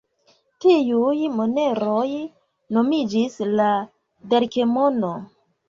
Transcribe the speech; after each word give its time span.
Tiuj 0.63 1.27
moneroj 1.35 2.09
nomiĝis 2.79 3.39
la 3.61 3.71
darkemono. 4.35 5.17